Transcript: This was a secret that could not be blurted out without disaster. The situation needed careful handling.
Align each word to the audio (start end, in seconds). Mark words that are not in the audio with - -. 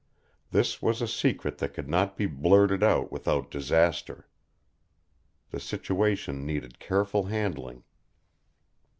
This 0.49 0.81
was 0.81 0.99
a 0.99 1.07
secret 1.07 1.59
that 1.59 1.75
could 1.75 1.87
not 1.87 2.17
be 2.17 2.25
blurted 2.25 2.81
out 2.81 3.11
without 3.11 3.51
disaster. 3.51 4.27
The 5.51 5.59
situation 5.59 6.43
needed 6.43 6.79
careful 6.79 7.25
handling. 7.25 7.83